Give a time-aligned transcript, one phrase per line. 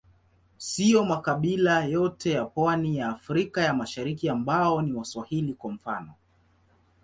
[0.57, 6.13] Siyo makabila yote ya pwani ya Afrika ya Mashariki ambao ni Waswahili, kwa mfano.